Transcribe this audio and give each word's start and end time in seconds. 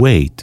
Wait. 0.00 0.42